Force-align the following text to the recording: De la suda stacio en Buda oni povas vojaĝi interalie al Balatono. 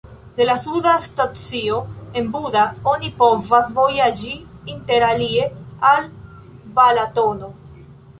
De 0.37 0.43
la 0.45 0.55
suda 0.57 0.99
stacio 1.07 1.75
en 2.21 2.31
Buda 2.37 2.63
oni 2.93 3.11
povas 3.19 3.67
vojaĝi 3.75 4.33
interalie 4.77 5.45
al 5.91 6.09
Balatono. 6.79 7.51